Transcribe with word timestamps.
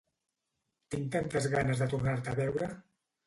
Tinc 0.95 1.11
tantes 1.17 1.47
ganes 1.55 1.83
de 1.83 1.89
tornar-te 1.93 2.33
a 2.35 2.39
veure! 2.41 2.73